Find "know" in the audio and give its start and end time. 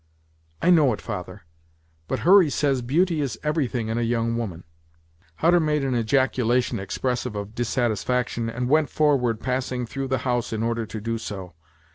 0.71-0.91